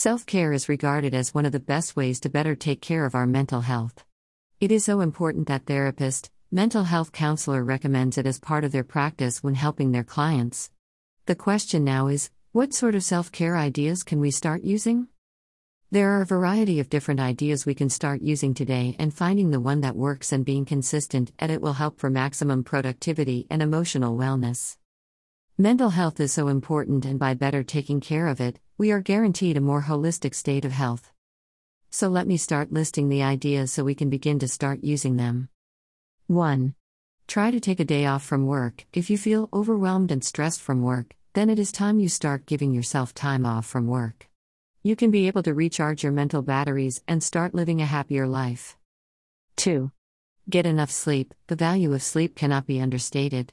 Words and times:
Self 0.00 0.24
care 0.24 0.54
is 0.54 0.66
regarded 0.66 1.12
as 1.12 1.34
one 1.34 1.44
of 1.44 1.52
the 1.52 1.60
best 1.60 1.94
ways 1.94 2.20
to 2.20 2.30
better 2.30 2.54
take 2.56 2.80
care 2.80 3.04
of 3.04 3.14
our 3.14 3.26
mental 3.26 3.60
health. 3.60 4.02
It 4.58 4.72
is 4.72 4.86
so 4.86 5.02
important 5.02 5.46
that 5.48 5.66
therapist, 5.66 6.30
mental 6.50 6.84
health 6.84 7.12
counselor 7.12 7.62
recommends 7.62 8.16
it 8.16 8.24
as 8.24 8.40
part 8.40 8.64
of 8.64 8.72
their 8.72 8.82
practice 8.82 9.42
when 9.42 9.56
helping 9.56 9.92
their 9.92 10.02
clients. 10.02 10.70
The 11.26 11.34
question 11.34 11.84
now 11.84 12.06
is 12.06 12.30
what 12.52 12.72
sort 12.72 12.94
of 12.94 13.04
self 13.04 13.30
care 13.30 13.58
ideas 13.58 14.02
can 14.02 14.20
we 14.20 14.30
start 14.30 14.62
using? 14.62 15.08
There 15.90 16.08
are 16.12 16.22
a 16.22 16.34
variety 16.34 16.80
of 16.80 16.88
different 16.88 17.20
ideas 17.20 17.66
we 17.66 17.74
can 17.74 17.90
start 17.90 18.22
using 18.22 18.54
today, 18.54 18.96
and 18.98 19.12
finding 19.12 19.50
the 19.50 19.60
one 19.60 19.82
that 19.82 19.96
works 19.96 20.32
and 20.32 20.46
being 20.46 20.64
consistent 20.64 21.30
at 21.38 21.50
it 21.50 21.60
will 21.60 21.74
help 21.74 22.00
for 22.00 22.08
maximum 22.08 22.64
productivity 22.64 23.46
and 23.50 23.60
emotional 23.60 24.16
wellness. 24.16 24.78
Mental 25.60 25.90
health 25.90 26.18
is 26.20 26.32
so 26.32 26.48
important, 26.48 27.04
and 27.04 27.18
by 27.18 27.34
better 27.34 27.62
taking 27.62 28.00
care 28.00 28.28
of 28.28 28.40
it, 28.40 28.58
we 28.78 28.90
are 28.92 29.02
guaranteed 29.02 29.58
a 29.58 29.60
more 29.60 29.82
holistic 29.82 30.34
state 30.34 30.64
of 30.64 30.72
health. 30.72 31.12
So 31.90 32.08
let 32.08 32.26
me 32.26 32.38
start 32.38 32.72
listing 32.72 33.10
the 33.10 33.22
ideas 33.22 33.70
so 33.70 33.84
we 33.84 33.94
can 33.94 34.08
begin 34.08 34.38
to 34.38 34.48
start 34.48 34.82
using 34.82 35.18
them. 35.18 35.50
1. 36.28 36.74
Try 37.28 37.50
to 37.50 37.60
take 37.60 37.78
a 37.78 37.84
day 37.84 38.06
off 38.06 38.24
from 38.24 38.46
work. 38.46 38.86
If 38.94 39.10
you 39.10 39.18
feel 39.18 39.50
overwhelmed 39.52 40.10
and 40.10 40.24
stressed 40.24 40.62
from 40.62 40.80
work, 40.80 41.14
then 41.34 41.50
it 41.50 41.58
is 41.58 41.72
time 41.72 42.00
you 42.00 42.08
start 42.08 42.46
giving 42.46 42.72
yourself 42.72 43.12
time 43.12 43.44
off 43.44 43.66
from 43.66 43.86
work. 43.86 44.30
You 44.82 44.96
can 44.96 45.10
be 45.10 45.26
able 45.26 45.42
to 45.42 45.52
recharge 45.52 46.02
your 46.02 46.12
mental 46.12 46.40
batteries 46.40 47.02
and 47.06 47.22
start 47.22 47.54
living 47.54 47.82
a 47.82 47.84
happier 47.84 48.26
life. 48.26 48.78
2. 49.56 49.92
Get 50.48 50.64
enough 50.64 50.90
sleep. 50.90 51.34
The 51.48 51.54
value 51.54 51.92
of 51.92 52.02
sleep 52.02 52.34
cannot 52.34 52.66
be 52.66 52.80
understated. 52.80 53.52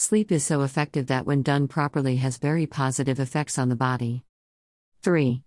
Sleep 0.00 0.32
is 0.32 0.42
so 0.42 0.62
effective 0.62 1.08
that 1.08 1.26
when 1.26 1.42
done 1.42 1.68
properly 1.68 2.16
has 2.16 2.38
very 2.38 2.66
positive 2.66 3.20
effects 3.20 3.58
on 3.58 3.68
the 3.68 3.76
body. 3.76 4.24
3. 5.02 5.42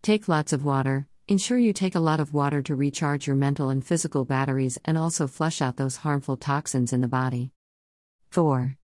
Take 0.00 0.28
lots 0.28 0.52
of 0.52 0.64
water. 0.64 1.08
Ensure 1.26 1.58
you 1.58 1.72
take 1.72 1.96
a 1.96 2.06
lot 2.08 2.20
of 2.20 2.32
water 2.32 2.62
to 2.62 2.76
recharge 2.76 3.26
your 3.26 3.34
mental 3.34 3.68
and 3.68 3.84
physical 3.84 4.24
batteries 4.24 4.78
and 4.84 4.96
also 4.96 5.26
flush 5.26 5.60
out 5.60 5.76
those 5.76 5.96
harmful 5.96 6.36
toxins 6.36 6.92
in 6.92 7.00
the 7.00 7.08
body. 7.08 7.50
4. 8.30 8.76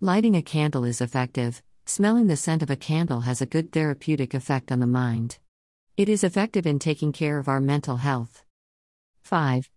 Lighting 0.00 0.34
a 0.34 0.42
candle 0.42 0.82
is 0.82 1.00
effective. 1.00 1.62
Smelling 1.86 2.26
the 2.26 2.36
scent 2.36 2.60
of 2.60 2.68
a 2.68 2.74
candle 2.74 3.20
has 3.20 3.40
a 3.40 3.46
good 3.46 3.70
therapeutic 3.70 4.34
effect 4.34 4.72
on 4.72 4.80
the 4.80 4.88
mind. 4.88 5.38
It 5.96 6.08
is 6.08 6.24
effective 6.24 6.66
in 6.66 6.80
taking 6.80 7.12
care 7.12 7.38
of 7.38 7.46
our 7.46 7.60
mental 7.60 7.98
health. 7.98 8.42
5. 9.22 9.70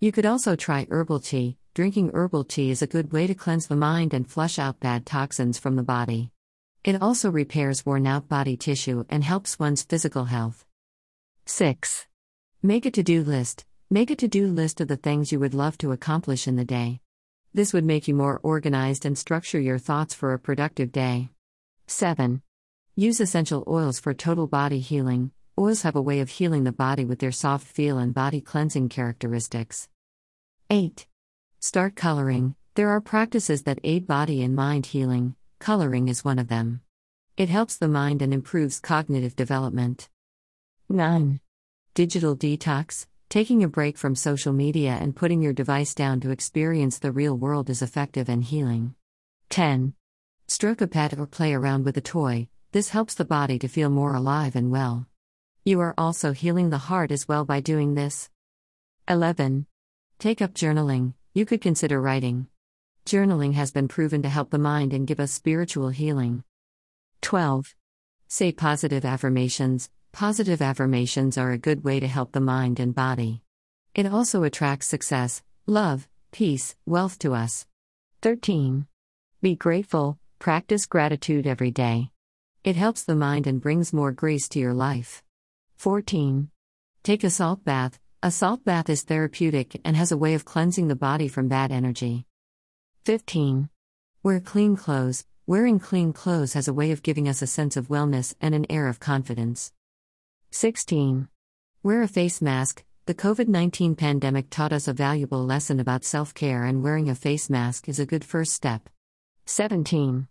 You 0.00 0.10
could 0.10 0.24
also 0.24 0.56
try 0.56 0.86
herbal 0.88 1.20
tea. 1.20 1.58
Drinking 1.78 2.10
herbal 2.12 2.42
tea 2.42 2.72
is 2.72 2.82
a 2.82 2.88
good 2.88 3.12
way 3.12 3.28
to 3.28 3.36
cleanse 3.36 3.68
the 3.68 3.76
mind 3.76 4.12
and 4.12 4.28
flush 4.28 4.58
out 4.58 4.80
bad 4.80 5.06
toxins 5.06 5.60
from 5.60 5.76
the 5.76 5.84
body. 5.84 6.32
It 6.82 7.00
also 7.00 7.30
repairs 7.30 7.86
worn 7.86 8.04
out 8.04 8.28
body 8.28 8.56
tissue 8.56 9.04
and 9.08 9.22
helps 9.22 9.60
one's 9.60 9.84
physical 9.84 10.24
health. 10.24 10.66
6. 11.46 12.08
Make 12.64 12.84
a 12.84 12.90
to 12.90 13.04
do 13.04 13.22
list. 13.22 13.64
Make 13.90 14.10
a 14.10 14.16
to 14.16 14.26
do 14.26 14.48
list 14.48 14.80
of 14.80 14.88
the 14.88 14.96
things 14.96 15.30
you 15.30 15.38
would 15.38 15.54
love 15.54 15.78
to 15.78 15.92
accomplish 15.92 16.48
in 16.48 16.56
the 16.56 16.64
day. 16.64 17.00
This 17.54 17.72
would 17.72 17.84
make 17.84 18.08
you 18.08 18.14
more 18.16 18.40
organized 18.42 19.04
and 19.04 19.16
structure 19.16 19.60
your 19.60 19.78
thoughts 19.78 20.14
for 20.14 20.32
a 20.32 20.38
productive 20.40 20.90
day. 20.90 21.28
7. 21.86 22.42
Use 22.96 23.20
essential 23.20 23.62
oils 23.68 24.00
for 24.00 24.12
total 24.14 24.48
body 24.48 24.80
healing. 24.80 25.30
Oils 25.56 25.82
have 25.82 25.94
a 25.94 26.02
way 26.02 26.18
of 26.18 26.28
healing 26.28 26.64
the 26.64 26.72
body 26.72 27.04
with 27.04 27.20
their 27.20 27.30
soft 27.30 27.68
feel 27.68 27.98
and 27.98 28.12
body 28.12 28.40
cleansing 28.40 28.88
characteristics. 28.88 29.88
8. 30.70 31.06
Start 31.60 31.96
coloring. 31.96 32.54
There 32.76 32.90
are 32.90 33.00
practices 33.00 33.64
that 33.64 33.80
aid 33.82 34.06
body 34.06 34.44
and 34.44 34.54
mind 34.54 34.86
healing. 34.86 35.34
Coloring 35.58 36.06
is 36.06 36.24
one 36.24 36.38
of 36.38 36.46
them. 36.46 36.82
It 37.36 37.48
helps 37.48 37.76
the 37.76 37.88
mind 37.88 38.22
and 38.22 38.32
improves 38.32 38.78
cognitive 38.78 39.34
development. 39.34 40.08
9. 40.88 41.40
Digital 41.94 42.36
detox. 42.36 43.06
Taking 43.28 43.64
a 43.64 43.68
break 43.68 43.98
from 43.98 44.14
social 44.14 44.52
media 44.52 44.98
and 45.00 45.16
putting 45.16 45.42
your 45.42 45.52
device 45.52 45.96
down 45.96 46.20
to 46.20 46.30
experience 46.30 47.00
the 47.00 47.10
real 47.10 47.36
world 47.36 47.68
is 47.70 47.82
effective 47.82 48.28
and 48.28 48.44
healing. 48.44 48.94
10. 49.50 49.94
Stroke 50.46 50.80
a 50.80 50.86
pet 50.86 51.18
or 51.18 51.26
play 51.26 51.52
around 51.52 51.84
with 51.84 51.96
a 51.96 52.00
toy. 52.00 52.46
This 52.70 52.90
helps 52.90 53.14
the 53.14 53.24
body 53.24 53.58
to 53.58 53.66
feel 53.66 53.90
more 53.90 54.14
alive 54.14 54.54
and 54.54 54.70
well. 54.70 55.08
You 55.64 55.80
are 55.80 55.94
also 55.98 56.30
healing 56.30 56.70
the 56.70 56.78
heart 56.78 57.10
as 57.10 57.26
well 57.26 57.44
by 57.44 57.58
doing 57.58 57.94
this. 57.94 58.30
11. 59.08 59.66
Take 60.20 60.40
up 60.40 60.54
journaling. 60.54 61.14
You 61.38 61.46
could 61.46 61.60
consider 61.60 62.00
writing. 62.00 62.48
Journaling 63.06 63.52
has 63.52 63.70
been 63.70 63.86
proven 63.86 64.22
to 64.22 64.28
help 64.28 64.50
the 64.50 64.58
mind 64.58 64.92
and 64.92 65.06
give 65.06 65.20
us 65.20 65.30
spiritual 65.30 65.90
healing. 65.90 66.42
12. 67.22 67.76
Say 68.26 68.50
positive 68.50 69.04
affirmations. 69.04 69.88
Positive 70.10 70.60
affirmations 70.60 71.38
are 71.38 71.52
a 71.52 71.56
good 71.56 71.84
way 71.84 72.00
to 72.00 72.08
help 72.08 72.32
the 72.32 72.40
mind 72.40 72.80
and 72.80 72.92
body. 72.92 73.40
It 73.94 74.04
also 74.06 74.42
attracts 74.42 74.88
success, 74.88 75.44
love, 75.64 76.08
peace, 76.32 76.74
wealth 76.86 77.20
to 77.20 77.34
us. 77.34 77.68
13. 78.22 78.88
Be 79.40 79.54
grateful, 79.54 80.18
practice 80.40 80.86
gratitude 80.86 81.46
every 81.46 81.70
day. 81.70 82.10
It 82.64 82.74
helps 82.74 83.04
the 83.04 83.14
mind 83.14 83.46
and 83.46 83.60
brings 83.60 83.92
more 83.92 84.10
grace 84.10 84.48
to 84.48 84.58
your 84.58 84.74
life. 84.74 85.22
14. 85.76 86.50
Take 87.04 87.22
a 87.22 87.30
salt 87.30 87.64
bath. 87.64 88.00
A 88.20 88.32
salt 88.32 88.64
bath 88.64 88.90
is 88.90 89.02
therapeutic 89.02 89.80
and 89.84 89.94
has 89.94 90.10
a 90.10 90.16
way 90.16 90.34
of 90.34 90.44
cleansing 90.44 90.88
the 90.88 90.96
body 90.96 91.28
from 91.28 91.46
bad 91.46 91.70
energy. 91.70 92.26
15. 93.04 93.68
Wear 94.24 94.40
clean 94.40 94.74
clothes. 94.74 95.24
Wearing 95.46 95.78
clean 95.78 96.12
clothes 96.12 96.54
has 96.54 96.66
a 96.66 96.74
way 96.74 96.90
of 96.90 97.04
giving 97.04 97.28
us 97.28 97.42
a 97.42 97.46
sense 97.46 97.76
of 97.76 97.86
wellness 97.86 98.34
and 98.40 98.56
an 98.56 98.66
air 98.68 98.88
of 98.88 98.98
confidence. 98.98 99.72
16. 100.50 101.28
Wear 101.84 102.02
a 102.02 102.08
face 102.08 102.42
mask. 102.42 102.82
The 103.06 103.14
COVID 103.14 103.46
19 103.46 103.94
pandemic 103.94 104.50
taught 104.50 104.72
us 104.72 104.88
a 104.88 104.92
valuable 104.92 105.44
lesson 105.44 105.78
about 105.78 106.04
self 106.04 106.34
care, 106.34 106.64
and 106.64 106.82
wearing 106.82 107.08
a 107.08 107.14
face 107.14 107.48
mask 107.48 107.88
is 107.88 108.00
a 108.00 108.06
good 108.06 108.24
first 108.24 108.52
step. 108.52 108.88
17. 109.46 110.26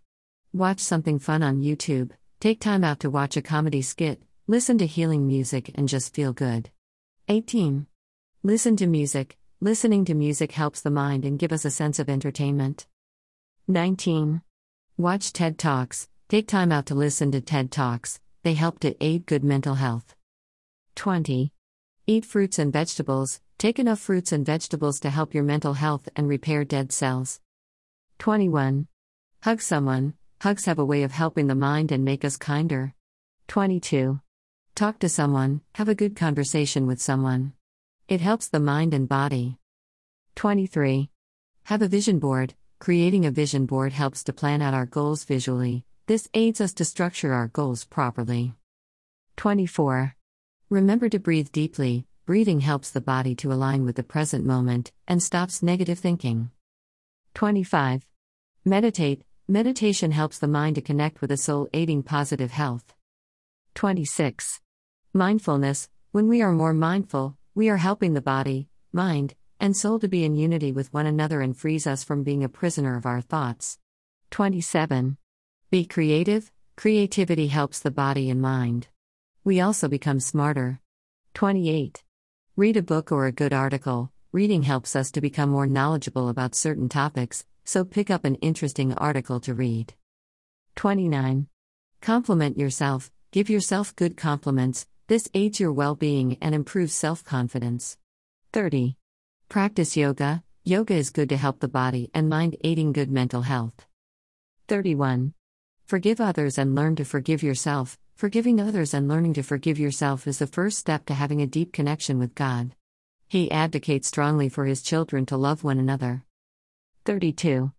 Watch 0.52 0.80
something 0.80 1.18
fun 1.18 1.42
on 1.42 1.62
YouTube. 1.62 2.10
Take 2.38 2.60
time 2.60 2.84
out 2.84 3.00
to 3.00 3.08
watch 3.08 3.38
a 3.38 3.42
comedy 3.42 3.80
skit, 3.80 4.20
listen 4.46 4.76
to 4.76 4.86
healing 4.86 5.26
music, 5.26 5.70
and 5.74 5.88
just 5.88 6.14
feel 6.14 6.34
good. 6.34 6.68
18. 7.30 7.86
Listen 8.42 8.74
to 8.76 8.86
music. 8.86 9.36
Listening 9.60 10.06
to 10.06 10.14
music 10.14 10.52
helps 10.52 10.80
the 10.80 10.90
mind 10.90 11.26
and 11.26 11.38
give 11.38 11.52
us 11.52 11.66
a 11.66 11.70
sense 11.70 11.98
of 11.98 12.08
entertainment. 12.08 12.86
19. 13.66 14.40
Watch 14.96 15.34
TED 15.34 15.58
Talks. 15.58 16.08
Take 16.30 16.48
time 16.48 16.72
out 16.72 16.86
to 16.86 16.94
listen 16.94 17.30
to 17.32 17.42
TED 17.42 17.70
Talks, 17.70 18.18
they 18.44 18.54
help 18.54 18.78
to 18.80 18.96
aid 19.04 19.26
good 19.26 19.44
mental 19.44 19.74
health. 19.74 20.16
20. 20.94 21.52
Eat 22.06 22.24
fruits 22.24 22.58
and 22.58 22.72
vegetables. 22.72 23.42
Take 23.58 23.78
enough 23.78 24.00
fruits 24.00 24.32
and 24.32 24.46
vegetables 24.46 24.98
to 25.00 25.10
help 25.10 25.34
your 25.34 25.44
mental 25.44 25.74
health 25.74 26.08
and 26.16 26.30
repair 26.30 26.64
dead 26.64 26.92
cells. 26.92 27.40
21. 28.20 28.86
Hug 29.42 29.60
someone. 29.60 30.14
Hugs 30.40 30.64
have 30.64 30.78
a 30.78 30.84
way 30.84 31.02
of 31.02 31.12
helping 31.12 31.46
the 31.46 31.54
mind 31.54 31.92
and 31.92 32.06
make 32.06 32.24
us 32.24 32.38
kinder. 32.38 32.94
22. 33.48 34.20
Talk 34.78 35.00
to 35.00 35.08
someone, 35.08 35.62
have 35.74 35.88
a 35.88 35.94
good 35.96 36.14
conversation 36.14 36.86
with 36.86 37.02
someone. 37.02 37.52
It 38.06 38.20
helps 38.20 38.46
the 38.46 38.60
mind 38.60 38.94
and 38.94 39.08
body. 39.08 39.58
23. 40.36 41.10
Have 41.64 41.82
a 41.82 41.88
vision 41.88 42.20
board. 42.20 42.54
Creating 42.78 43.26
a 43.26 43.32
vision 43.32 43.66
board 43.66 43.92
helps 43.92 44.22
to 44.22 44.32
plan 44.32 44.62
out 44.62 44.74
our 44.74 44.86
goals 44.86 45.24
visually. 45.24 45.84
This 46.06 46.28
aids 46.32 46.60
us 46.60 46.72
to 46.74 46.84
structure 46.84 47.32
our 47.32 47.48
goals 47.48 47.86
properly. 47.86 48.54
24. 49.36 50.14
Remember 50.70 51.08
to 51.08 51.18
breathe 51.18 51.50
deeply. 51.50 52.06
Breathing 52.24 52.60
helps 52.60 52.92
the 52.92 53.00
body 53.00 53.34
to 53.34 53.52
align 53.52 53.84
with 53.84 53.96
the 53.96 54.04
present 54.04 54.46
moment 54.46 54.92
and 55.08 55.20
stops 55.20 55.60
negative 55.60 55.98
thinking. 55.98 56.52
25. 57.34 58.06
Meditate. 58.64 59.24
Meditation 59.48 60.12
helps 60.12 60.38
the 60.38 60.46
mind 60.46 60.76
to 60.76 60.80
connect 60.80 61.20
with 61.20 61.30
the 61.30 61.36
soul, 61.36 61.68
aiding 61.74 62.04
positive 62.04 62.52
health. 62.52 62.94
26. 63.74 64.60
Mindfulness. 65.14 65.88
When 66.12 66.28
we 66.28 66.42
are 66.42 66.52
more 66.52 66.74
mindful, 66.74 67.34
we 67.54 67.70
are 67.70 67.78
helping 67.78 68.12
the 68.12 68.20
body, 68.20 68.68
mind, 68.92 69.34
and 69.58 69.74
soul 69.74 69.98
to 70.00 70.08
be 70.08 70.22
in 70.22 70.36
unity 70.36 70.70
with 70.70 70.92
one 70.92 71.06
another 71.06 71.40
and 71.40 71.56
frees 71.56 71.86
us 71.86 72.04
from 72.04 72.24
being 72.24 72.44
a 72.44 72.48
prisoner 72.48 72.94
of 72.94 73.06
our 73.06 73.22
thoughts. 73.22 73.78
27. 74.32 75.16
Be 75.70 75.86
creative. 75.86 76.52
Creativity 76.76 77.46
helps 77.46 77.80
the 77.80 77.90
body 77.90 78.28
and 78.28 78.42
mind. 78.42 78.88
We 79.44 79.62
also 79.62 79.88
become 79.88 80.20
smarter. 80.20 80.80
28. 81.32 82.04
Read 82.54 82.76
a 82.76 82.82
book 82.82 83.10
or 83.10 83.24
a 83.24 83.32
good 83.32 83.54
article. 83.54 84.12
Reading 84.30 84.64
helps 84.64 84.94
us 84.94 85.10
to 85.12 85.22
become 85.22 85.48
more 85.48 85.66
knowledgeable 85.66 86.28
about 86.28 86.54
certain 86.54 86.90
topics, 86.90 87.46
so 87.64 87.82
pick 87.82 88.10
up 88.10 88.26
an 88.26 88.34
interesting 88.36 88.92
article 88.92 89.40
to 89.40 89.54
read. 89.54 89.94
29. 90.76 91.46
Compliment 92.02 92.58
yourself. 92.58 93.10
Give 93.30 93.48
yourself 93.48 93.96
good 93.96 94.16
compliments, 94.16 94.86
this 95.08 95.26
aids 95.32 95.58
your 95.58 95.72
well 95.72 95.94
being 95.94 96.36
and 96.42 96.54
improves 96.54 96.92
self 96.92 97.24
confidence. 97.24 97.96
30. 98.52 98.94
Practice 99.48 99.96
yoga. 99.96 100.42
Yoga 100.64 100.94
is 100.94 101.08
good 101.08 101.30
to 101.30 101.38
help 101.38 101.60
the 101.60 101.68
body 101.68 102.10
and 102.12 102.28
mind, 102.28 102.56
aiding 102.62 102.92
good 102.92 103.10
mental 103.10 103.40
health. 103.40 103.86
31. 104.68 105.32
Forgive 105.86 106.20
others 106.20 106.58
and 106.58 106.74
learn 106.74 106.94
to 106.96 107.06
forgive 107.06 107.42
yourself. 107.42 107.98
Forgiving 108.16 108.60
others 108.60 108.92
and 108.92 109.08
learning 109.08 109.32
to 109.32 109.42
forgive 109.42 109.78
yourself 109.78 110.26
is 110.26 110.40
the 110.40 110.46
first 110.46 110.78
step 110.78 111.06
to 111.06 111.14
having 111.14 111.40
a 111.40 111.46
deep 111.46 111.72
connection 111.72 112.18
with 112.18 112.34
God. 112.34 112.74
He 113.28 113.50
advocates 113.50 114.08
strongly 114.08 114.50
for 114.50 114.66
his 114.66 114.82
children 114.82 115.24
to 115.26 115.38
love 115.38 115.64
one 115.64 115.78
another. 115.78 116.24
32. 117.06 117.72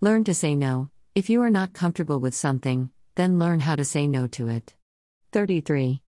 Learn 0.00 0.24
to 0.24 0.34
say 0.34 0.56
no. 0.56 0.90
If 1.14 1.30
you 1.30 1.42
are 1.42 1.50
not 1.50 1.74
comfortable 1.74 2.18
with 2.18 2.34
something, 2.34 2.90
then 3.14 3.38
learn 3.38 3.60
how 3.60 3.76
to 3.76 3.84
say 3.84 4.08
no 4.08 4.26
to 4.28 4.48
it. 4.48 4.74
33. 5.30 6.02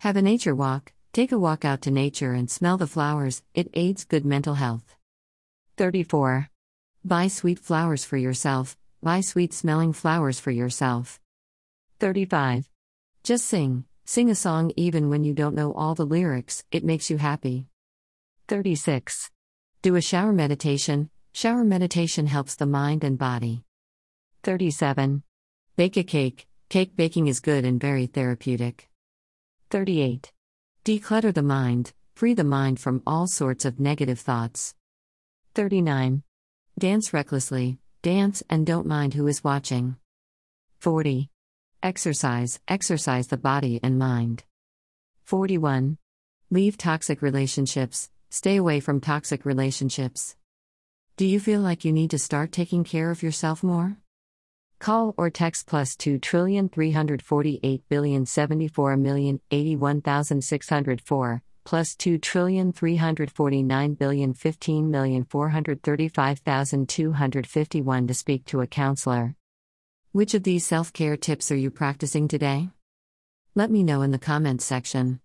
Have 0.00 0.16
a 0.16 0.22
nature 0.22 0.54
walk. 0.54 0.92
Take 1.12 1.32
a 1.32 1.38
walk 1.38 1.64
out 1.64 1.80
to 1.82 1.90
nature 1.90 2.34
and 2.34 2.50
smell 2.50 2.76
the 2.76 2.86
flowers, 2.86 3.42
it 3.54 3.70
aids 3.72 4.04
good 4.04 4.26
mental 4.26 4.54
health. 4.54 4.94
34. 5.78 6.50
Buy 7.02 7.28
sweet 7.28 7.58
flowers 7.58 8.04
for 8.04 8.18
yourself, 8.18 8.76
buy 9.02 9.22
sweet 9.22 9.54
smelling 9.54 9.94
flowers 9.94 10.38
for 10.38 10.50
yourself. 10.50 11.18
35. 11.98 12.68
Just 13.24 13.46
sing, 13.46 13.84
sing 14.04 14.28
a 14.28 14.34
song 14.34 14.70
even 14.76 15.08
when 15.08 15.24
you 15.24 15.32
don't 15.32 15.54
know 15.54 15.72
all 15.72 15.94
the 15.94 16.04
lyrics, 16.04 16.62
it 16.70 16.84
makes 16.84 17.08
you 17.08 17.16
happy. 17.16 17.66
36. 18.48 19.30
Do 19.80 19.96
a 19.96 20.02
shower 20.02 20.32
meditation, 20.32 21.08
shower 21.32 21.64
meditation 21.64 22.26
helps 22.26 22.54
the 22.54 22.66
mind 22.66 23.02
and 23.02 23.16
body. 23.16 23.64
37. 24.42 25.22
Bake 25.76 25.96
a 25.96 26.04
cake, 26.04 26.46
cake 26.68 26.94
baking 26.94 27.28
is 27.28 27.40
good 27.40 27.64
and 27.64 27.80
very 27.80 28.06
therapeutic. 28.06 28.90
38. 29.70 30.32
Declutter 30.84 31.34
the 31.34 31.42
mind, 31.42 31.92
free 32.14 32.34
the 32.34 32.44
mind 32.44 32.78
from 32.78 33.02
all 33.04 33.26
sorts 33.26 33.64
of 33.64 33.80
negative 33.80 34.20
thoughts. 34.20 34.76
39. 35.54 36.22
Dance 36.78 37.12
recklessly, 37.12 37.78
dance 38.00 38.44
and 38.48 38.64
don't 38.64 38.86
mind 38.86 39.14
who 39.14 39.26
is 39.26 39.42
watching. 39.42 39.96
40. 40.78 41.30
Exercise, 41.82 42.60
exercise 42.68 43.26
the 43.26 43.36
body 43.36 43.80
and 43.82 43.98
mind. 43.98 44.44
41. 45.24 45.98
Leave 46.50 46.78
toxic 46.78 47.20
relationships, 47.20 48.08
stay 48.30 48.54
away 48.54 48.78
from 48.78 49.00
toxic 49.00 49.44
relationships. 49.44 50.36
Do 51.16 51.26
you 51.26 51.40
feel 51.40 51.60
like 51.60 51.84
you 51.84 51.92
need 51.92 52.10
to 52.10 52.20
start 52.20 52.52
taking 52.52 52.84
care 52.84 53.10
of 53.10 53.22
yourself 53.22 53.64
more? 53.64 53.96
Call 54.78 55.14
or 55.16 55.30
text 55.30 55.66
plus 55.66 55.96
2 55.96 56.18
trillion 56.18 56.68
348 56.68 57.82
billion 57.88 58.26
74 58.26 58.96
million 58.96 59.40
81,604 59.50 61.42
plus 61.64 61.96
2 61.96 62.18
trillion 62.18 62.72
349 62.72 63.94
billion 63.94 64.32
15 64.32 64.90
million 64.90 65.24
435,251 65.24 68.06
to 68.06 68.14
speak 68.14 68.44
to 68.44 68.60
a 68.60 68.66
counselor. 68.66 69.34
Which 70.12 70.34
of 70.34 70.44
these 70.44 70.64
self 70.64 70.92
care 70.92 71.16
tips 71.16 71.50
are 71.50 71.56
you 71.56 71.70
practicing 71.70 72.28
today? 72.28 72.68
Let 73.54 73.70
me 73.70 73.82
know 73.82 74.02
in 74.02 74.12
the 74.12 74.18
comments 74.18 74.64
section. 74.64 75.20